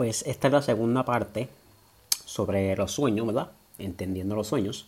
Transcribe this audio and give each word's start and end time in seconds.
Pues 0.00 0.22
esta 0.26 0.46
es 0.46 0.52
la 0.54 0.62
segunda 0.62 1.04
parte 1.04 1.50
sobre 2.24 2.74
los 2.74 2.90
sueños, 2.90 3.26
¿verdad? 3.26 3.50
Entendiendo 3.78 4.34
los 4.34 4.46
sueños. 4.46 4.86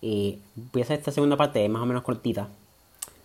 Y 0.00 0.38
voy 0.72 0.80
a 0.80 0.84
hacer 0.86 0.98
esta 0.98 1.12
segunda 1.12 1.36
parte 1.36 1.68
más 1.68 1.82
o 1.82 1.84
menos 1.84 2.04
cortita. 2.04 2.48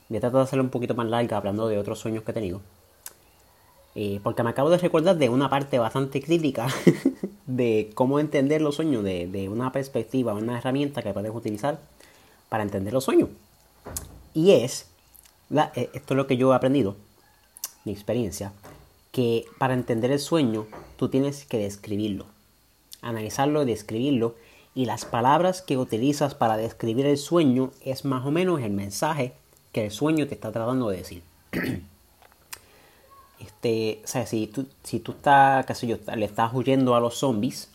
Voy 0.10 0.18
a 0.18 0.20
tratar 0.20 0.40
de 0.40 0.44
hacerla 0.44 0.64
un 0.64 0.72
poquito 0.72 0.96
más 0.96 1.08
larga 1.08 1.38
hablando 1.38 1.70
de 1.70 1.78
otros 1.78 2.00
sueños 2.00 2.26
que 2.26 2.32
he 2.32 2.34
tenido. 2.34 2.60
Eh, 3.96 4.20
porque 4.22 4.44
me 4.44 4.50
acabo 4.50 4.70
de 4.70 4.78
recordar 4.78 5.18
de 5.18 5.30
una 5.30 5.50
parte 5.50 5.80
bastante 5.80 6.22
crítica 6.22 6.68
de 7.48 7.92
cómo 7.96 8.20
entender 8.20 8.60
los 8.60 8.76
sueños, 8.76 9.02
de, 9.06 9.48
una 9.50 9.72
perspectiva, 9.72 10.34
una 10.34 10.58
herramienta 10.58 11.02
que 11.02 11.14
puedes 11.14 11.34
utilizar 11.34 11.80
para 12.50 12.64
entender 12.64 12.92
los 12.92 13.06
sueños. 13.06 13.30
Y 14.34 14.52
es, 14.52 14.88
eh, 15.50 15.92
esto 15.94 16.14
es 16.14 16.18
lo 16.18 16.28
que 16.28 16.36
yo 16.36 16.52
he 16.52 16.56
aprendido, 16.58 16.98
mi 17.86 17.94
experiencia, 17.94 18.52
que 19.20 19.48
para 19.58 19.74
entender 19.74 20.12
el 20.12 20.20
sueño 20.20 20.66
tú 20.96 21.10
tienes 21.10 21.44
que 21.44 21.58
describirlo, 21.58 22.26
analizarlo 23.02 23.62
y 23.62 23.66
describirlo. 23.66 24.36
Y 24.74 24.86
las 24.86 25.04
palabras 25.04 25.62
que 25.62 25.78
utilizas 25.78 26.36
para 26.36 26.56
describir 26.56 27.06
el 27.06 27.18
sueño 27.18 27.72
es 27.84 28.06
más 28.06 28.26
o 28.26 28.32
menos 28.32 28.62
el 28.62 28.72
mensaje 28.72 29.34
que 29.74 29.84
el 29.84 29.92
sueño 29.92 30.26
te 30.26 30.36
está 30.36 30.54
tratando 30.54 30.88
de 30.88 30.98
decir. 31.00 31.22
este, 33.42 34.00
o 34.06 34.08
sea, 34.08 34.26
si 34.26 34.48
tú, 34.48 34.68
si 34.86 35.02
tú 35.02 35.12
estás, 35.12 35.66
qué 35.66 35.76
sé 35.76 35.88
yo, 35.88 35.98
le 36.16 36.26
estás 36.26 36.54
huyendo 36.54 36.96
a 36.96 37.02
los 37.02 37.16
zombies, 37.16 37.68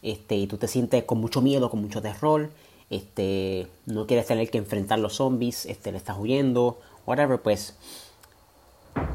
este, 0.00 0.36
y 0.36 0.46
tú 0.46 0.56
te 0.56 0.66
sientes 0.66 1.04
con 1.04 1.20
mucho 1.20 1.42
miedo, 1.42 1.68
con 1.68 1.82
mucho 1.82 2.00
terror, 2.00 2.48
este, 2.88 3.66
no 3.84 4.06
quieres 4.06 4.24
tener 4.24 4.48
que 4.48 4.56
enfrentar 4.56 4.98
los 4.98 5.16
zombies, 5.16 5.66
este, 5.66 5.92
le 5.92 5.98
estás 5.98 6.16
huyendo, 6.18 6.80
whatever, 7.04 7.38
pues 7.38 7.74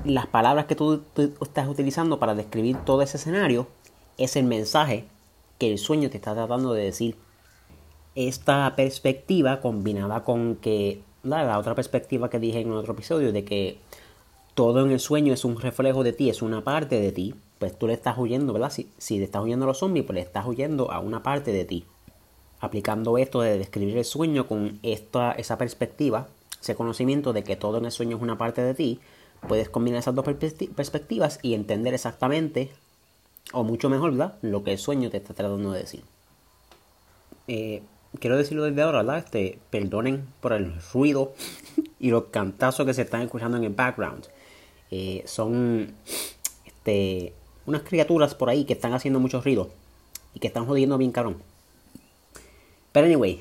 las 0.04 0.28
palabras 0.28 0.66
que 0.66 0.76
tú, 0.76 1.04
estás 1.42 1.68
utilizando 1.68 2.20
para 2.20 2.36
describir 2.36 2.78
todo 2.86 3.02
ese 3.02 3.18
escenario 3.18 3.68
es 4.18 4.36
el 4.36 4.46
mensaje 4.46 5.06
que 5.58 5.72
el 5.72 5.78
sueño 5.78 6.10
te 6.10 6.18
está 6.18 6.34
tratando 6.34 6.74
de 6.74 6.84
decir. 6.84 7.16
Esta 8.16 8.76
perspectiva 8.76 9.62
combinada 9.62 10.24
con 10.24 10.56
que 10.56 11.02
la, 11.24 11.58
otra 11.58 11.76
perspectiva 11.76 12.30
que 12.30 12.40
dije 12.40 12.62
en 12.62 12.72
otro 12.72 12.94
episodio 12.94 13.32
de 13.32 13.46
que 13.46 13.78
todo 14.56 14.86
en 14.86 14.92
el 14.92 15.00
sueño 15.00 15.34
es 15.34 15.46
un 15.46 15.60
reflejo 15.60 16.04
de 16.04 16.14
ti, 16.14 16.30
es 16.30 16.42
una 16.42 16.64
parte 16.64 17.00
de 17.00 17.12
ti, 17.12 17.36
pues 17.60 17.78
tú 17.78 17.88
le 17.88 17.94
estás 17.94 18.18
huyendo, 18.18 18.52
¿verdad? 18.52 18.72
Si, 18.72 18.90
si 18.98 19.20
le 19.20 19.26
estás 19.26 19.42
huyendo 19.42 19.66
a 19.66 19.68
los 19.68 19.78
zombies, 19.78 20.06
pues 20.06 20.16
le 20.16 20.22
estás 20.22 20.46
huyendo 20.46 20.92
a 20.92 21.00
una 21.00 21.24
parte 21.24 21.52
de 21.52 21.66
ti. 21.66 21.86
Aplicando 22.60 23.18
esto 23.18 23.42
de 23.42 23.58
describir 23.58 23.98
el 23.98 24.06
sueño 24.06 24.48
con 24.48 24.80
esta, 24.84 25.32
esa 25.34 25.58
perspectiva, 25.58 26.28
ese 26.62 26.76
conocimiento 26.76 27.32
de 27.32 27.44
que 27.44 27.56
todo 27.56 27.78
en 27.78 27.86
el 27.86 27.92
sueño 27.92 28.18
es 28.18 28.24
una 28.24 28.38
parte 28.38 28.62
de 28.62 28.74
ti, 28.74 29.00
puedes 29.48 29.70
combinar 29.70 30.00
esas 30.00 30.16
dos 30.16 30.26
perspectivas 30.26 31.40
y 31.42 31.54
entender 31.54 31.94
exactamente, 31.94 32.72
o 33.54 33.64
mucho 33.64 33.90
mejor, 33.90 34.12
¿verdad? 34.12 34.38
Lo 34.42 34.64
que 34.64 34.74
el 34.74 34.78
sueño 34.78 35.10
te 35.10 35.18
está 35.18 35.34
tratando 35.34 35.72
de 35.72 35.80
decir. 35.80 36.04
Eh, 37.48 37.82
quiero 38.20 38.38
decirlo 38.38 38.64
desde 38.64 38.82
ahora, 38.82 39.00
¿verdad? 39.00 39.20
Este, 39.20 39.60
perdonen 39.70 40.26
por 40.42 40.54
el 40.54 40.74
ruido 40.94 41.34
y 42.00 42.10
los 42.10 42.26
cantazos 42.26 42.86
que 42.86 42.94
se 42.94 43.04
están 43.04 43.22
escuchando 43.22 43.58
en 43.58 43.64
el 43.64 43.74
background. 43.74 44.28
Eh, 44.92 45.24
son 45.26 45.94
este, 46.66 47.34
unas 47.66 47.84
criaturas 47.84 48.36
por 48.36 48.50
ahí 48.50 48.66
que 48.66 48.74
están 48.74 48.94
haciendo 48.94 49.20
mucho 49.20 49.42
ruido 49.42 49.70
y 50.34 50.40
que 50.40 50.48
están 50.48 50.66
jodiendo 50.66 50.98
bien 50.98 51.12
cabrón. 51.12 51.38
Pero 52.92 53.06
anyway, 53.06 53.40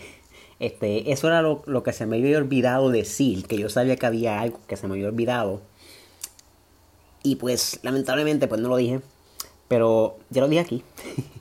este, 0.60 1.12
eso 1.12 1.28
era 1.28 1.41
lo, 1.41 1.62
lo, 1.66 1.82
que 1.82 1.92
se 1.92 2.06
me 2.06 2.16
había 2.16 2.38
olvidado 2.38 2.91
decir, 2.91 3.46
que 3.46 3.56
yo 3.56 3.70
sabía 3.70 3.96
que 3.96 4.06
había 4.06 4.41
algo 4.41 4.60
que 4.66 4.76
se 4.76 4.86
me 4.86 4.94
había 4.94 5.08
olvidado. 5.08 5.62
Y 7.22 7.36
pues 7.36 7.80
lamentablemente 7.83 8.47
pues 8.47 8.61
no 8.61 8.69
lo 8.69 8.77
dije, 8.77 9.00
pero 9.69 10.16
ya 10.30 10.41
lo 10.41 10.48
dije 10.48 10.61
aquí. 10.61 10.83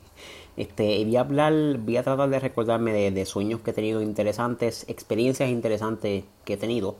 Este, 0.57 1.05
voy 1.05 1.15
a 1.15 1.19
hablar, 1.19 1.53
voy 1.77 1.97
a 1.97 2.03
tratar 2.03 2.27
de 2.31 2.39
recordarme 2.39 3.11
de, 3.11 3.25
sueños 3.27 3.61
que 3.61 3.69
he 3.69 3.73
tenido 3.75 4.01
interesantes, 4.01 4.85
experiencias 4.87 5.51
interesantes 5.51 6.23
que 6.45 6.53
he 6.53 6.57
tenido 6.57 6.95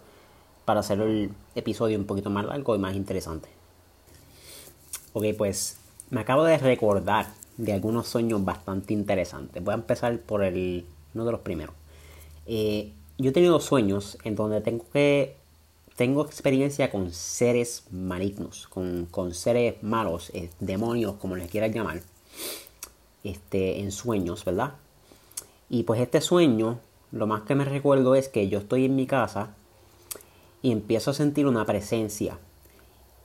para 0.63 0.81
hacer 0.81 1.02
el 1.02 1.31
episodio 1.56 1.97
un 1.97 2.06
poquito 2.06 2.29
más 2.29 2.46
largo 2.46 2.75
y 2.75 2.78
más 2.78 2.96
interesante. 2.96 3.50
Ok, 5.13 5.25
pues 5.35 5.79
me 6.12 6.22
acabo 6.22 6.44
de 6.44 6.59
recordar 6.59 7.29
de 7.57 7.73
algunos 7.73 8.07
sueños 8.07 8.46
bastante 8.46 8.94
interesantes. 8.94 9.63
Voy 9.63 9.72
a 9.72 9.78
empezar 9.78 10.19
por 10.19 10.44
el, 10.44 10.85
uno 11.16 11.25
de 11.25 11.31
los 11.31 11.41
primeros. 11.41 11.73
Eh, 12.46 12.91
yo 13.18 13.31
he 13.31 13.34
tenido 13.34 13.59
sueños 13.59 14.19
en 14.23 14.35
donde 14.35 14.62
tengo 14.62 14.85
que 14.94 15.35
tengo 15.97 16.24
experiencia 16.24 16.91
con 16.91 17.12
seres 17.12 17.85
malignos, 17.90 18.68
con, 18.68 19.08
con 19.09 19.34
seres 19.34 19.81
malos, 19.81 20.30
eh, 20.35 20.52
demonios, 20.59 21.16
como 21.16 21.35
les 21.35 21.50
quieras 21.50 21.74
llamar 21.74 22.02
este, 23.24 23.80
en 23.80 23.91
sueños, 23.91 24.46
¿verdad? 24.46 24.75
Y 25.72 25.84
pues 25.84 26.00
este 26.00 26.22
sueño, 26.22 26.80
lo 27.12 27.25
más 27.25 27.41
que 27.41 27.56
me 27.56 27.66
recuerdo 27.66 28.13
es 28.13 28.30
que 28.30 28.47
yo 28.47 28.59
estoy 28.59 28.85
en 28.85 28.96
mi 28.96 29.08
casa 29.08 29.56
y 30.62 30.72
empiezo 30.72 31.12
a 31.12 31.16
sentir 31.16 31.47
una 31.47 31.66
presencia. 31.66 32.38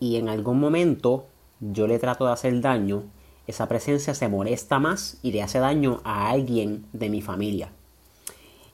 Y 0.01 0.17
en 0.17 0.31
algún 0.31 0.59
momento 0.59 1.27
yo 1.61 1.87
le 1.87 1.99
trato 1.99 2.25
de 2.25 2.33
hacer 2.33 2.59
daño, 2.63 3.03
esa 3.47 3.69
presencia 3.69 4.15
se 4.15 4.29
molesta 4.29 4.79
más 4.79 5.19
y 5.23 5.33
le 5.33 5.43
hace 5.43 5.59
daño 5.59 6.01
a 6.05 6.31
alguien 6.31 6.87
de 6.95 7.11
mi 7.11 7.21
familia. 7.21 7.71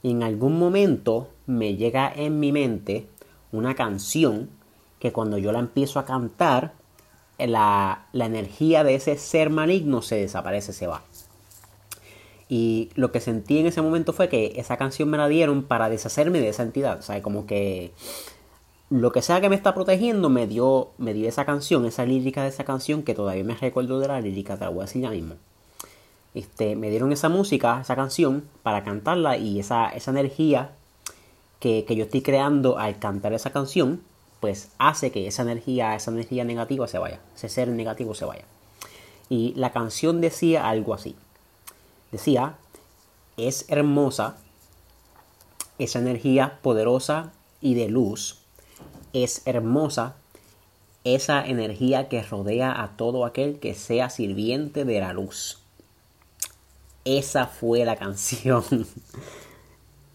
Y 0.04 0.12
en 0.12 0.22
algún 0.22 0.56
momento 0.56 1.30
me 1.46 1.74
llega 1.74 2.12
en 2.14 2.38
mi 2.38 2.52
mente 2.52 3.08
una 3.52 3.74
canción 3.74 4.50
que 4.98 5.12
cuando 5.12 5.38
yo 5.38 5.52
la 5.52 5.60
empiezo 5.60 5.98
a 5.98 6.04
cantar, 6.04 6.72
la, 7.38 8.06
la 8.12 8.26
energía 8.26 8.82
de 8.84 8.96
ese 8.96 9.16
ser 9.16 9.50
maligno 9.50 10.02
se 10.02 10.16
desaparece, 10.16 10.72
se 10.72 10.86
va. 10.86 11.02
Y 12.48 12.90
lo 12.94 13.12
que 13.12 13.20
sentí 13.20 13.58
en 13.58 13.66
ese 13.66 13.82
momento 13.82 14.12
fue 14.12 14.28
que 14.28 14.54
esa 14.56 14.76
canción 14.76 15.10
me 15.10 15.18
la 15.18 15.28
dieron 15.28 15.62
para 15.62 15.90
deshacerme 15.90 16.40
de 16.40 16.48
esa 16.48 16.62
entidad. 16.62 16.98
O 16.98 17.02
sea, 17.02 17.22
como 17.22 17.46
que 17.46 17.92
lo 18.90 19.12
que 19.12 19.20
sea 19.20 19.40
que 19.40 19.50
me 19.50 19.56
está 19.56 19.74
protegiendo 19.74 20.30
me 20.30 20.46
dio, 20.46 20.90
me 20.96 21.12
dio 21.12 21.28
esa 21.28 21.44
canción, 21.44 21.84
esa 21.84 22.06
lírica 22.06 22.42
de 22.42 22.48
esa 22.48 22.64
canción, 22.64 23.02
que 23.02 23.14
todavía 23.14 23.44
me 23.44 23.54
recuerdo 23.54 24.00
de 24.00 24.08
la 24.08 24.20
lírica, 24.20 24.56
te 24.56 24.64
la 24.64 24.70
voy 24.70 24.80
a 24.80 24.86
decir 24.86 25.02
ya 25.02 25.10
mismo. 25.10 25.34
Este, 26.34 26.74
me 26.74 26.88
dieron 26.88 27.12
esa 27.12 27.28
música, 27.28 27.80
esa 27.82 27.96
canción, 27.96 28.44
para 28.62 28.84
cantarla 28.84 29.36
y 29.36 29.60
esa, 29.60 29.90
esa 29.90 30.10
energía 30.10 30.72
que, 31.60 31.84
que 31.84 31.96
yo 31.96 32.04
estoy 32.04 32.22
creando 32.22 32.78
al 32.78 32.98
cantar 32.98 33.32
esa 33.32 33.50
canción, 33.50 34.02
pues 34.40 34.70
hace 34.78 35.10
que 35.10 35.26
esa 35.26 35.42
energía, 35.42 35.94
esa 35.94 36.10
energía 36.10 36.44
negativa 36.44 36.86
se 36.86 36.98
vaya, 36.98 37.20
ese 37.34 37.48
ser 37.48 37.68
negativo 37.68 38.14
se 38.14 38.24
vaya. 38.24 38.44
Y 39.28 39.52
la 39.54 39.72
canción 39.72 40.20
decía 40.20 40.68
algo 40.68 40.94
así. 40.94 41.16
Decía, 42.12 42.56
es 43.36 43.66
hermosa 43.68 44.36
esa 45.78 45.98
energía 45.98 46.58
poderosa 46.62 47.32
y 47.60 47.74
de 47.74 47.88
luz. 47.88 48.38
Es 49.12 49.42
hermosa 49.46 50.16
esa 51.04 51.44
energía 51.46 52.08
que 52.08 52.22
rodea 52.22 52.82
a 52.82 52.96
todo 52.96 53.24
aquel 53.24 53.58
que 53.60 53.74
sea 53.74 54.10
sirviente 54.10 54.84
de 54.84 55.00
la 55.00 55.12
luz. 55.12 55.58
Esa 57.04 57.46
fue 57.46 57.84
la 57.84 57.96
canción. 57.96 58.64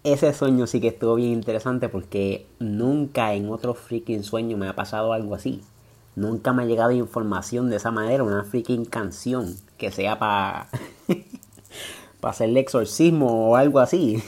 Ese 0.03 0.33
sueño 0.33 0.67
sí 0.67 0.81
que 0.81 0.89
estuvo 0.89 1.15
bien 1.15 1.31
interesante 1.31 1.87
porque 1.87 2.45
nunca 2.59 3.33
en 3.33 3.49
otro 3.49 3.73
freaking 3.73 4.23
sueño 4.23 4.57
me 4.57 4.67
ha 4.67 4.75
pasado 4.75 5.13
algo 5.13 5.35
así. 5.35 5.61
Nunca 6.15 6.53
me 6.53 6.63
ha 6.63 6.65
llegado 6.65 6.91
información 6.91 7.69
de 7.69 7.77
esa 7.77 7.91
manera, 7.91 8.23
una 8.23 8.43
freaking 8.43 8.85
canción 8.85 9.55
que 9.77 9.91
sea 9.91 10.19
para 10.19 10.67
para 12.23 12.31
hacerle 12.31 12.61
exorcismo 12.61 13.49
o 13.49 13.57
algo 13.57 13.81
así. 13.81 14.23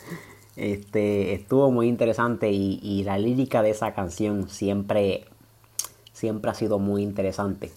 este, 0.56 1.32
estuvo 1.34 1.70
muy 1.70 1.86
interesante 1.86 2.50
y, 2.50 3.04
la 3.04 3.18
lírica 3.18 3.62
de 3.62 3.70
esa 3.70 3.94
canción 3.94 4.50
siempre, 4.50 5.26
siempre 6.12 6.50
ha 6.50 6.54
sido 6.54 6.80
muy 6.80 7.04
interesante. 7.04 7.70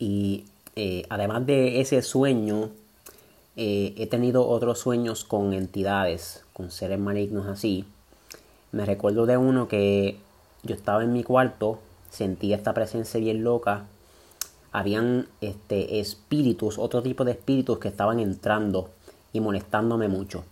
Y 0.00 0.46
eh, 0.74 1.04
además 1.10 1.46
de 1.46 1.80
ese 1.80 2.02
sueño, 2.02 2.70
eh, 3.58 3.92
he 3.98 4.06
tenido 4.06 4.48
otros 4.48 4.78
sueños 4.78 5.24
con 5.24 5.52
entidades, 5.52 6.44
con 6.54 6.70
seres 6.70 6.98
malignos 6.98 7.46
así. 7.46 7.84
Me 8.72 8.86
recuerdo 8.86 9.26
de 9.26 9.36
uno 9.36 9.68
que 9.68 10.16
yo 10.62 10.74
estaba 10.74 11.04
en 11.04 11.12
mi 11.12 11.24
cuarto, 11.24 11.78
sentí 12.10 12.54
esta 12.54 12.72
presencia 12.72 13.20
bien 13.20 13.44
loca 13.44 13.84
habían 14.72 15.26
este, 15.40 16.00
espíritus, 16.00 16.78
otro 16.78 17.02
tipo 17.02 17.24
de 17.24 17.32
espíritus 17.32 17.78
que 17.78 17.88
estaban 17.88 18.20
entrando 18.20 18.90
y 19.32 19.40
molestándome 19.40 20.08
mucho. 20.08 20.44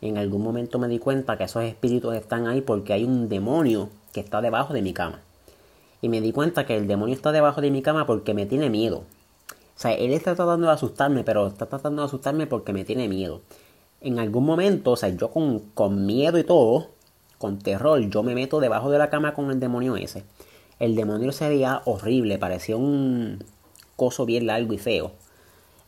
En 0.00 0.18
algún 0.18 0.42
momento 0.42 0.78
me 0.78 0.88
di 0.88 0.98
cuenta 0.98 1.36
que 1.36 1.44
esos 1.44 1.62
espíritus 1.62 2.14
están 2.14 2.46
ahí 2.46 2.60
porque 2.60 2.92
hay 2.92 3.04
un 3.04 3.28
demonio 3.28 3.88
que 4.12 4.20
está 4.20 4.40
debajo 4.40 4.72
de 4.72 4.82
mi 4.82 4.92
cama. 4.92 5.20
Y 6.02 6.08
me 6.08 6.20
di 6.20 6.32
cuenta 6.32 6.66
que 6.66 6.76
el 6.76 6.86
demonio 6.86 7.14
está 7.14 7.32
debajo 7.32 7.60
de 7.60 7.70
mi 7.70 7.82
cama 7.82 8.06
porque 8.06 8.34
me 8.34 8.46
tiene 8.46 8.70
miedo. 8.70 9.04
O 9.80 9.82
sea, 9.82 9.94
él 9.94 10.12
está 10.12 10.34
tratando 10.34 10.66
de 10.66 10.74
asustarme, 10.74 11.24
pero 11.24 11.46
está 11.48 11.66
tratando 11.66 12.02
de 12.02 12.06
asustarme 12.06 12.46
porque 12.46 12.72
me 12.72 12.84
tiene 12.84 13.08
miedo. 13.08 13.40
En 14.02 14.18
algún 14.18 14.44
momento, 14.44 14.92
o 14.92 14.96
sea, 14.96 15.08
yo 15.08 15.30
con, 15.30 15.60
con 15.74 16.04
miedo 16.06 16.38
y 16.38 16.44
todo, 16.44 16.88
con 17.38 17.58
terror, 17.58 17.98
yo 18.00 18.22
me 18.22 18.34
meto 18.34 18.60
debajo 18.60 18.90
de 18.90 18.98
la 18.98 19.10
cama 19.10 19.34
con 19.34 19.50
el 19.50 19.58
demonio 19.58 19.96
ese. 19.96 20.24
El 20.78 20.94
demonio 20.94 21.32
se 21.32 21.48
veía 21.48 21.82
horrible, 21.86 22.38
parecía 22.38 22.76
un, 22.76 23.42
viscoso, 24.00 24.24
bien 24.24 24.46
largo 24.46 24.72
y 24.72 24.78
feo. 24.78 25.12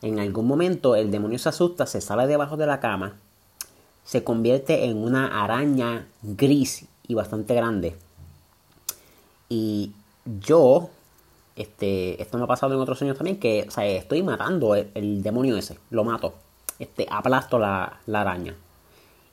En 0.03 0.19
algún 0.19 0.45
momento 0.45 0.95
el 0.95 1.09
demonio 1.09 1.39
se 1.39 1.49
asusta, 1.49 1.87
se 1.87 1.99
sale 1.99 2.27
debajo 2.27 2.57
de 2.57 2.67
la 2.67 2.79
cama, 2.79 3.15
se 4.03 4.23
convierte 4.23 4.85
en 4.85 4.97
una 4.97 5.43
araña 5.43 6.05
gris 6.21 6.85
y 7.07 7.15
bastante 7.15 7.55
grande. 7.55 7.95
Y 9.49 9.93
yo, 10.39 10.89
este, 11.55 12.21
esto 12.21 12.37
me 12.37 12.43
ha 12.43 12.47
pasado 12.47 12.73
en 12.73 12.79
otros 12.79 12.97
sueños 12.97 13.17
también, 13.17 13.39
que 13.39 13.67
estoy 13.77 14.23
matando 14.23 14.75
el, 14.75 15.23
demonio 15.23 15.57
ese, 15.57 15.77
lo 15.89 16.03
mato, 16.03 16.33
este, 16.79 17.07
aplasto 17.09 17.59
la, 17.59 17.99
la 18.05 18.21
araña. 18.21 18.55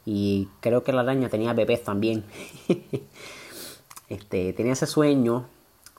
Y 0.07 0.49
creo 0.61 0.83
que 0.83 0.93
la 0.93 1.03
araña 1.03 1.29
tenía 1.29 1.53
bebés 1.53 1.85
también. 1.85 2.25
este, 4.09 4.53
tenía 4.53 4.73
ese 4.73 4.87
sueño 4.87 5.47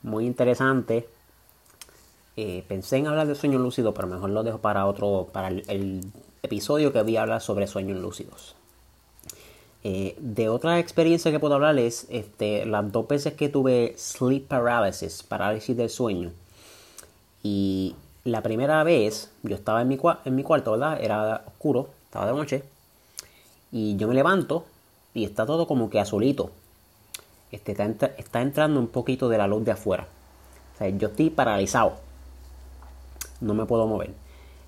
muy 0.03 0.25
interesante. 0.25 1.07
Eh, 2.37 2.63
pensé 2.67 2.97
en 2.97 3.07
hablar 3.07 3.27
de 3.27 3.35
sueños 3.35 3.61
lúcidos, 3.61 3.93
pero 3.95 4.07
mejor 4.07 4.29
lo 4.29 4.43
dejo 4.43 4.59
para 4.59 4.85
otro, 4.85 5.29
para 5.31 5.49
el, 5.49 6.11
episodio 6.43 6.91
que 6.91 7.03
voy 7.03 7.17
a 7.17 7.21
hablar 7.21 7.41
sobre 7.41 7.67
sueños 7.67 7.99
lúcidos. 7.99 8.55
Eh, 9.83 10.15
de 10.19 10.47
otra 10.47 10.77
experiencia 10.79 11.31
que 11.31 11.39
puedo 11.39 11.55
hablar 11.55 11.77
es 11.79 12.05
este, 12.09 12.65
las 12.65 12.91
dos 12.91 13.07
veces 13.07 13.33
que 13.33 13.49
tuve 13.49 13.95
sleep 13.97 14.47
paralysis, 14.47 15.23
parálisis 15.23 15.75
del 15.75 15.89
sueño. 15.89 16.31
Y 17.43 17.95
la 18.23 18.43
primera 18.43 18.83
vez 18.83 19.31
yo 19.41 19.55
estaba 19.55 19.81
en 19.81 19.87
mi, 19.87 19.97
cuarto, 19.97 20.71
¿verdad? 20.71 21.01
Era 21.01 21.43
oscuro, 21.47 21.89
estaba 22.05 22.27
de 22.27 22.33
noche. 22.33 22.63
Y 23.71 23.95
yo 23.97 24.07
me 24.07 24.13
levanto 24.13 24.65
y 25.13 25.25
está 25.25 25.45
todo 25.45 25.65
como 25.65 25.89
que 25.89 25.99
azulito. 25.99 26.51
Este, 27.51 27.71
está, 27.71 28.41
entrando 28.41 28.79
un 28.79 28.87
poquito 28.87 29.27
de 29.29 29.37
la 29.37 29.47
luz 29.47 29.65
de 29.65 29.71
afuera. 29.71 30.07
O 30.75 30.77
sea, 30.77 30.89
yo 30.89 31.07
estoy 31.07 31.29
paralizado. 31.31 31.93
No 33.39 33.53
me 33.55 33.65
puedo 33.65 33.87
mover. 33.87 34.13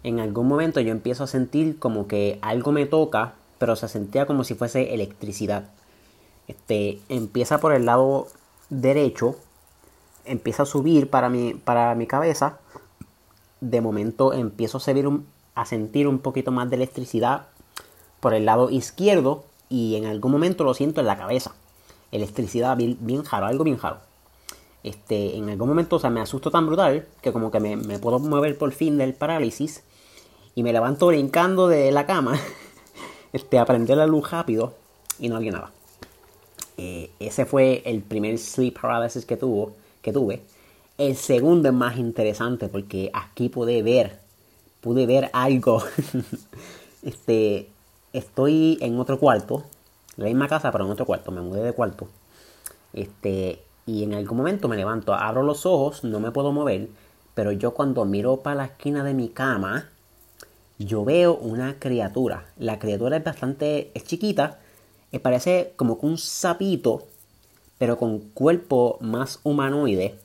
En 0.04 0.20
algún 0.20 0.48
momento 0.48 0.82
yo 0.82 0.92
empiezo 0.92 1.24
a 1.24 1.28
sentir 1.28 1.80
como 1.80 2.08
que 2.08 2.40
algo 2.42 2.72
me 2.72 2.86
toca, 2.86 3.36
pero 3.58 3.76
se 3.76 3.88
sentía 3.88 4.26
como 4.26 4.44
si 4.44 4.56
fuese 4.56 4.94
electricidad. 4.94 5.70
Este, 6.48 7.00
empieza 7.10 7.60
por 7.60 7.74
el 7.74 7.86
lado 7.86 8.28
derecho, 8.70 9.36
empieza 10.26 10.64
a 10.64 10.66
subir 10.66 11.10
para 11.10 11.30
mi, 11.30 11.54
para 11.54 11.96
mi 11.96 12.08
cabeza. 12.08 12.60
De 13.62 13.82
momento 13.82 14.34
empiezo 14.34 14.78
a, 14.78 15.62
a 15.62 15.66
sentir 15.66 16.08
un 16.08 16.20
poquito 16.20 16.52
más 16.52 16.70
de 16.70 16.76
electricidad 16.76 17.48
por 18.20 18.34
el 18.34 18.46
lado 18.46 18.70
izquierdo 18.70 19.46
y 19.70 19.96
en 19.96 20.06
algún 20.06 20.32
momento 20.32 20.64
lo 20.64 20.74
siento 20.74 21.02
en 21.02 21.08
la 21.08 21.18
cabeza. 21.18 21.54
Electricidad 22.12 22.78
bien, 22.78 22.98
bien 23.02 23.24
jaro, 23.24 23.48
algo 23.48 23.64
bien 23.64 23.78
jaro. 23.78 23.98
Este, 24.84 25.38
en 25.38 25.50
algún 25.50 25.70
momento, 25.70 25.96
o 25.96 26.00
sea, 26.00 26.10
me 26.10 26.20
asusto 26.20 26.52
tan 26.52 26.68
brutal 26.68 27.08
que 27.22 27.32
como 27.32 27.52
que 27.52 27.60
me, 27.60 28.00
puedo 28.00 28.20
mover 28.20 28.58
por 28.58 28.72
fin 28.74 28.98
del 28.98 29.14
parálisis 29.14 29.84
y 30.56 30.64
me 30.64 30.74
levanto 30.74 31.08
brincando 31.08 31.68
de 31.68 31.92
la 31.92 32.06
cama, 32.06 32.38
este, 33.34 33.60
a 33.60 33.66
prender 33.66 33.98
la 33.98 34.08
luz 34.08 34.32
rápido 34.32 34.74
y 35.20 35.28
no 35.28 35.36
había 35.36 35.52
nada. 35.52 35.72
Eh, 36.78 37.12
ese 37.20 37.46
fue 37.46 37.82
el 37.86 38.02
primer 38.02 38.38
sleep 38.38 38.80
paralysis 38.80 39.26
que, 39.26 39.38
tuvo, 39.38 39.74
que 40.02 40.14
tuve. 40.14 40.42
El 40.98 41.16
segundo 41.16 41.70
es 41.70 41.74
más 41.74 41.98
interesante 41.98 42.68
porque 42.68 43.10
aquí 43.14 43.50
pude 43.50 43.82
ver, 43.84 44.20
pude 44.82 45.06
ver 45.06 45.30
algo. 45.34 45.84
este, 47.04 47.70
estoy 48.14 48.78
en 48.82 49.00
otro 49.00 49.20
cuarto, 49.20 49.64
la 50.18 50.26
misma 50.26 50.48
casa, 50.48 50.72
pero 50.72 50.86
en 50.86 50.92
otro 50.92 51.06
cuarto, 51.06 51.32
me 51.32 51.42
mudé 51.42 51.64
de 51.64 51.74
cuarto. 51.74 52.08
Este, 52.94 53.60
y 53.86 54.04
en 54.04 54.14
algún 54.14 54.38
momento 54.38 54.68
me 54.68 54.78
levanto, 54.78 55.14
abro 55.14 55.44
los 55.44 55.66
ojos, 55.66 56.04
no 56.04 56.20
me 56.20 56.32
puedo 56.32 56.52
mover, 56.52 56.88
pero 57.34 57.52
yo 57.52 57.74
cuando 57.74 58.06
miro 58.06 58.38
para 58.38 58.56
la 58.56 58.66
esquina 58.66 59.04
de 59.04 59.14
mi 59.14 59.30
cama, 59.30 59.90
yo 60.86 61.06
veo 61.06 61.36
una 61.36 61.80
criatura. 61.80 62.46
La 62.58 62.80
criatura 62.80 63.18
es 63.18 63.24
bastante, 63.24 63.92
es 63.94 64.04
chiquita, 64.04 64.60
me 65.12 65.20
parece 65.20 65.74
como 65.76 66.00
que 66.00 66.06
un 66.06 66.18
sapito, 66.18 67.08
pero 67.78 67.98
con 67.98 68.20
cuerpo 68.20 68.98
más 69.02 69.40
humanoide. 69.44 70.16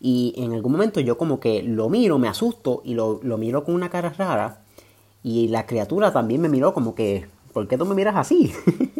Y 0.00 0.34
en 0.36 0.52
algún 0.52 0.72
momento 0.72 1.00
yo 1.00 1.18
como 1.18 1.40
que 1.40 1.62
lo 1.62 1.88
miro, 1.88 2.18
me 2.18 2.28
asusto 2.28 2.82
y 2.84 2.94
lo, 2.94 3.20
lo 3.22 3.36
miro 3.36 3.64
con 3.64 3.74
una 3.74 3.90
cara 3.90 4.10
rara. 4.10 4.62
Y 5.22 5.48
la 5.48 5.66
criatura 5.66 6.12
también 6.12 6.40
me 6.40 6.48
miró 6.48 6.72
como 6.72 6.94
que, 6.94 7.26
¿por 7.52 7.66
qué 7.68 7.76
tú 7.76 7.84
me 7.84 7.94
miras 7.94 8.16
así? 8.16 8.52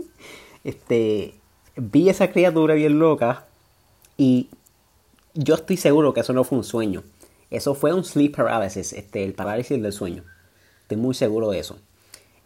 este, 0.64 1.34
vi 1.76 2.08
esa 2.08 2.30
criatura 2.30 2.75
bien 2.75 2.98
loca 2.98 3.46
y 4.16 4.48
yo 5.34 5.54
estoy 5.54 5.76
seguro 5.76 6.12
que 6.12 6.20
eso 6.20 6.32
no 6.32 6.44
fue 6.44 6.58
un 6.58 6.64
sueño. 6.64 7.02
Eso 7.50 7.75
fue 7.75 7.94
un 7.94 8.04
sleep 8.04 8.36
paralysis, 8.36 8.92
este, 8.92 9.25
el 9.25 9.32
parálisis 9.32 9.80
del 9.80 9.92
sueño. 9.92 10.25
Estoy 10.88 11.02
muy 11.02 11.12
seguro 11.12 11.50
de 11.50 11.58
eso. 11.58 11.76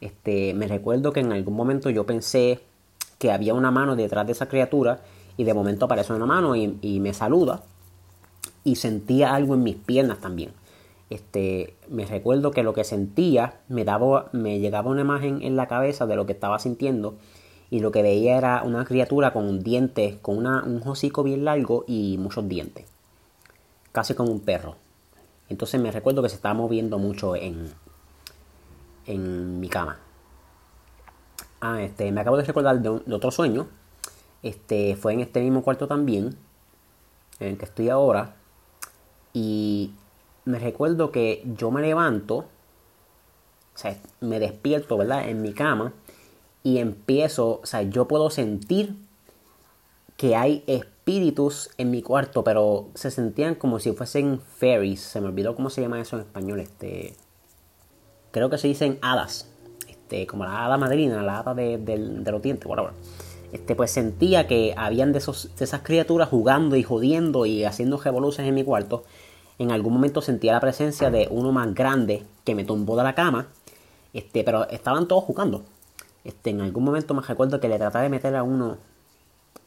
Este, 0.01 0.53
me 0.53 0.67
recuerdo 0.67 1.13
que 1.13 1.21
en 1.21 1.31
algún 1.31 1.55
momento 1.55 1.91
yo 1.91 2.07
pensé 2.07 2.59
que 3.21 3.31
había 3.31 3.55
una 3.55 3.71
mano 3.71 3.95
detrás 3.95 4.27
de 4.27 4.33
esa 4.33 4.49
criatura 4.49 4.99
y 5.37 5.45
de 5.45 5.55
momento 5.55 5.85
aparece 5.85 6.13
una 6.13 6.27
mano 6.27 6.57
y, 6.57 6.99
me 6.99 7.15
saluda 7.15 7.63
y 8.65 8.75
sentía 8.75 9.33
algo 9.33 9.55
en 9.55 9.63
mis 9.63 9.77
piernas 9.77 10.19
también. 10.21 10.51
Este, 11.09 11.77
me 11.89 12.05
recuerdo 12.05 12.51
que 12.51 12.65
lo 12.65 12.75
que 12.75 12.83
sentía 12.83 13.61
me 13.69 13.85
daba, 13.85 14.29
me 14.33 14.59
llegaba 14.59 14.91
una 14.91 15.03
imagen 15.03 15.41
en 15.43 15.55
la 15.55 15.69
cabeza 15.69 16.07
de 16.07 16.17
lo 16.17 16.27
que 16.27 16.33
estaba 16.33 16.59
sintiendo 16.59 17.15
y 17.71 17.79
lo 17.79 17.93
que 17.93 18.03
veía 18.03 18.37
era 18.39 18.65
una 18.65 18.85
criatura 18.85 19.33
con 19.33 19.63
dientes, 19.63 20.17
con 20.21 20.45
un 20.45 20.83
hocico 20.85 21.23
bien 21.23 21.45
largo 21.45 21.85
y 21.87 22.19
muchos 22.19 22.49
dientes, 22.49 22.87
casi 23.93 24.15
como 24.15 24.33
un 24.33 24.41
perro. 24.41 24.75
Entonces 25.49 25.81
me 25.81 25.93
recuerdo 25.93 26.25
que 26.25 26.29
se 26.29 26.35
estaba 26.35 26.55
moviendo 26.55 26.99
mucho 26.99 27.37
en, 27.37 27.71
en 29.07 29.61
mi 29.61 29.69
cama. 29.69 29.99
Ah, 31.61 31.83
este, 31.83 32.11
me 32.13 32.21
acabo 32.21 32.37
de 32.37 32.45
recordar 32.45 32.81
de, 32.81 33.01
de 33.05 33.15
otro 33.15 33.31
sueño. 33.31 33.69
Este, 34.43 34.97
fue 34.97 35.13
en 35.13 35.21
este 35.21 35.41
mismo 35.41 35.63
cuarto 35.63 35.87
también, 35.87 36.37
en 37.39 37.49
el 37.49 37.59
que 37.59 37.65
estoy 37.65 37.89
ahora. 37.89 38.35
Y 39.33 39.95
me 40.45 40.59
recuerdo 40.59 41.13
que 41.13 41.45
yo 41.57 41.71
me 41.71 41.81
levanto, 41.81 42.37
o 42.37 43.79
sea, 43.79 43.97
me 44.21 44.41
despierto, 44.41 44.97
¿verdad? 44.97 45.29
En 45.29 45.41
mi 45.43 45.53
cama 45.53 45.93
y 46.63 46.79
empiezo, 46.79 47.61
o 47.63 47.67
sea, 47.67 47.83
yo 47.83 48.07
puedo 48.07 48.31
sentir 48.31 48.97
que 50.17 50.37
hay 50.37 50.63
espíritus 50.67 51.71
en 51.79 51.91
mi 51.91 52.03
cuarto, 52.03 52.45
pero 52.45 52.89
se 52.95 53.11
sentían 53.11 53.55
como 53.55 53.81
si 53.81 53.93
fuesen 53.93 54.41
fairies. 54.41 55.01
Se 55.01 55.21
me 55.21 55.29
olvidó 55.29 55.57
cómo 55.57 55.71
se 55.71 55.81
llama 55.81 56.01
eso 56.01 56.17
en 56.17 56.23
español. 56.23 56.61
Este, 56.61 57.15
creo 58.33 58.51
que 58.51 58.59
se 58.59 58.67
dicen 58.67 58.99
hadas, 59.01 59.49
este, 59.89 60.27
como 60.27 60.45
la 60.45 60.67
hada 60.67 60.77
madrina, 60.77 61.23
la 61.23 61.39
hada 61.39 61.55
de, 61.55 61.79
los 62.27 62.43
dientes, 62.43 62.67
por 62.67 62.81
ahora. 62.81 62.95
Este, 63.53 63.77
pues 63.77 63.91
sentía 63.91 64.49
que 64.49 64.75
habían 64.77 65.13
de, 65.13 65.19
esos, 65.19 65.55
de 65.57 65.65
esas 65.65 65.83
criaturas 65.83 66.29
jugando 66.29 66.75
y 66.75 66.83
jodiendo 66.83 67.47
y 67.47 67.65
haciendo 67.65 67.99
revoluciones 67.99 68.49
en 68.49 68.55
mi 68.55 68.65
cuarto 68.65 69.05
en 69.63 69.71
algún 69.71 69.93
momento 69.93 70.21
sentía 70.23 70.53
la 70.53 70.61
presencia 70.61 71.11
de 71.11 71.29
uno 71.31 71.53
más 71.53 71.73
grande 71.75 72.25
que 72.45 72.55
me 72.55 72.65
tumbó 72.65 72.97
de 72.97 73.05
la 73.05 73.15
cama, 73.15 73.49
este, 74.13 74.45
pero 74.45 74.69
estaban 74.69 75.07
todos 75.09 75.25
jugando. 75.25 75.63
Este, 76.25 76.51
en 76.51 76.61
algún 76.61 76.85
momento 76.85 77.15
me 77.15 77.23
recuerdo 77.23 77.61
que 77.61 77.69
le 77.69 77.79
traté 77.79 77.99
de 77.99 78.09
meter 78.09 78.35
a 78.37 78.43
uno 78.43 78.79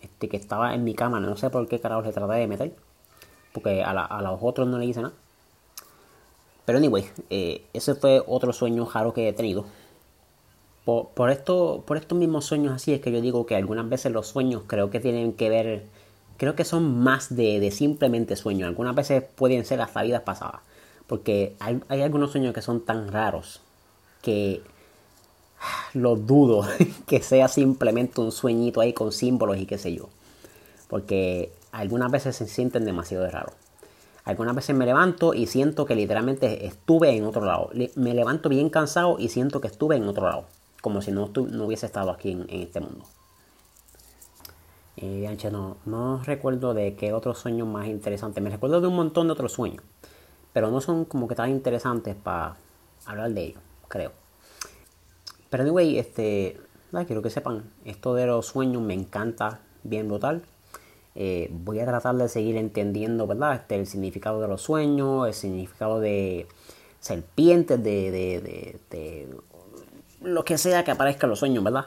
este, 0.01 0.29
que 0.29 0.37
estaba 0.37 0.73
en 0.73 0.83
mi 0.83 0.93
cama, 0.93 1.19
no 1.19 1.35
sé 1.37 1.49
por 1.49 1.67
qué 1.67 1.79
carajo 1.79 2.01
le 2.01 2.11
traté 2.11 2.33
de 2.33 2.47
meter, 2.47 2.75
porque 3.53 3.83
a, 3.83 4.21
los 4.21 4.39
otros 4.41 4.67
no 4.67 4.77
le 4.77 4.85
hice 4.85 5.01
nada. 5.01 5.13
Pero 6.65 6.77
anyway, 6.79 7.05
eh, 7.29 7.63
ese 7.73 7.95
fue 7.95 8.23
otro 8.25 8.53
sueño 8.53 8.89
raro 8.91 9.13
que 9.13 9.29
he 9.29 9.33
tenido. 9.33 9.65
Por, 10.83 11.09
por, 11.09 11.31
esto, 11.31 11.83
por 11.85 11.97
estos 11.97 12.17
mismos 12.17 12.45
sueños 12.45 12.73
así 12.73 12.93
es 12.93 13.01
que 13.01 13.11
yo 13.11 13.21
digo 13.21 13.45
que 13.45 13.55
algunas 13.55 13.89
veces 13.89 14.11
los 14.11 14.27
sueños 14.27 14.63
creo 14.67 14.91
que 14.91 14.99
tienen 14.99 15.33
que 15.33 15.49
ver 15.49 15.83
creo 16.37 16.55
que 16.55 16.65
son 16.65 16.99
más 16.99 17.35
de, 17.35 17.71
simplemente 17.71 18.35
sueños. 18.35 18.67
Algunas 18.67 18.95
veces 18.95 19.23
pueden 19.23 19.65
ser 19.65 19.81
hasta 19.81 20.03
vidas 20.03 20.21
pasadas. 20.21 20.61
Porque 21.07 21.55
hay, 21.59 22.01
algunos 22.01 22.31
sueños 22.31 22.53
que 22.53 22.61
son 22.61 22.81
tan 22.81 23.11
raros 23.11 23.61
que 24.21 24.61
lo 25.93 26.15
dudo 26.15 26.67
que 27.07 27.21
sea 27.21 27.47
simplemente 27.47 28.21
un 28.21 28.31
sueñito 28.31 28.81
ahí 28.81 28.93
con 28.93 29.11
símbolos 29.11 29.57
y 29.57 29.65
qué 29.65 29.77
sé 29.77 29.93
yo. 29.93 30.09
Porque 30.87 31.51
algunas 31.71 32.11
veces 32.11 32.35
se 32.35 32.47
sienten 32.47 32.85
demasiado 32.85 33.29
raros. 33.29 33.53
Algunas 34.25 34.55
veces 34.55 34.75
me 34.75 34.85
levanto 34.85 35.33
y 35.35 35.45
siento 35.45 35.85
que 35.85 35.95
literalmente 35.95 36.65
estuve 36.65 37.15
en 37.15 37.25
otro 37.25 37.45
lado. 37.45 37.69
Me 37.95 38.13
levanto 38.15 38.49
bien 38.49 38.69
cansado 38.69 39.17
y 39.19 39.29
siento 39.29 39.61
que 39.61 39.67
estuve 39.67 39.95
en 39.95 40.07
otro 40.07 40.25
lado. 40.25 40.45
Como 40.81 41.01
si 41.01 41.11
no, 41.11 41.31
no 41.35 41.65
hubiese 41.65 41.85
estado 41.85 42.11
aquí 42.11 42.31
en 42.31 42.47
este 42.49 42.79
mundo. 42.79 43.05
Y 44.95 45.25
anche, 45.25 45.51
no, 45.51 45.77
no 45.85 46.23
recuerdo 46.23 46.73
de 46.73 46.95
qué 46.95 47.13
otros 47.13 47.37
sueños 47.37 47.67
más 47.67 47.87
interesantes. 47.87 48.43
Me 48.43 48.49
recuerdo 48.49 48.81
de 48.81 48.87
un 48.87 48.95
montón 48.95 49.27
de 49.27 49.33
otros 49.33 49.51
sueños. 49.51 49.83
Pero 50.53 50.71
no 50.71 50.81
son 50.81 51.05
como 51.05 51.27
que 51.27 51.35
tan 51.35 51.51
interesantes 51.51 52.15
para 52.15 52.55
hablar 53.05 53.31
de 53.31 53.43
ellos, 53.43 53.61
creo. 53.87 54.11
Pero 55.49 55.63
anyway, 55.63 55.99
este, 55.99 56.59
quiero 57.05 57.21
que 57.21 57.29
sepan, 57.29 57.63
esto 57.83 58.13
de 58.15 58.25
los 58.25 58.47
sueños 58.47 58.81
me 58.81 58.93
encanta 58.93 59.59
bien 59.83 60.07
brutal. 60.07 60.43
Eh, 61.15 61.49
voy 61.51 61.79
a 61.79 61.85
tratar 61.85 62.15
de 62.15 62.27
seguir 62.27 62.57
entendiendo, 62.57 63.25
¿verdad? 63.25 63.55
Este, 63.55 63.75
el 63.75 63.87
significado 63.87 64.41
de 64.41 64.49
los 64.49 64.61
sueños, 64.61 65.27
el 65.27 65.33
significado 65.33 66.01
de 66.01 66.47
serpientes, 66.99 67.81
de, 67.81 68.11
de, 68.11 68.79
de, 68.89 69.27
lo 70.21 70.43
que 70.43 70.57
sea 70.57 70.83
que 70.83 70.91
aparezca 70.91 71.25
en 71.25 71.29
los 71.29 71.39
sueños, 71.39 71.63
¿verdad? 71.63 71.85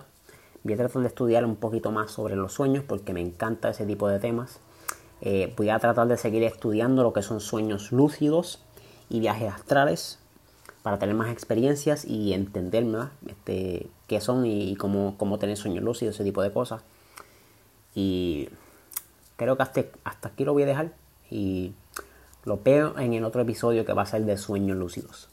Voy 0.62 0.75
a 0.75 0.76
tratar 0.76 1.02
de 1.02 1.08
estudiar 1.08 1.44
un 1.44 1.56
poquito 1.56 1.90
más 1.90 2.11
sobre 2.11 2.37
los 2.37 2.52
sueños 2.52 2.85
porque 2.87 3.12
me 3.12 3.20
encanta 3.20 3.70
ese 3.70 3.85
tipo 3.85 4.08
de 4.08 4.18
temas. 4.18 4.61
Eh, 5.20 5.52
voy 5.56 5.70
a 5.70 5.78
tratar 5.78 6.06
de 6.06 6.16
seguir 6.16 6.42
estudiando 6.44 7.02
lo 7.02 7.12
que 7.12 7.23
son 7.23 7.40
sueños 7.40 7.92
lúcidos 7.92 8.62
y 9.08 9.20
viajes 9.20 9.52
astrales 9.52 10.18
para 10.82 10.99
tener 10.99 11.14
más 11.14 11.30
experiencias 11.30 12.04
y 12.04 12.32
entender 12.32 12.87
este, 13.26 13.88
qué 14.06 14.20
son 14.20 14.47
y, 14.47 14.76
cómo, 14.76 15.16
cómo, 15.18 15.38
tener 15.38 15.56
sueños 15.56 15.82
lúcidos, 15.85 16.14
ese 16.14 16.25
tipo 16.25 16.42
de 16.42 16.52
cosas. 16.52 16.82
Y 17.94 18.49
creo 19.38 19.57
que 19.57 19.62
hasta, 19.62 20.28
aquí 20.28 20.45
lo 20.45 20.52
voy 20.52 20.64
a 20.64 20.66
dejar 20.66 20.92
y 21.30 21.73
lo 22.45 22.61
veo 22.62 22.99
en 22.99 23.14
el 23.14 23.25
otro 23.25 23.40
episodio 23.40 23.87
que 23.87 23.92
va 23.92 24.02
a 24.02 24.07
ser 24.07 24.25
de 24.25 24.37
sueños 24.37 24.76
lúcidos. 24.76 25.28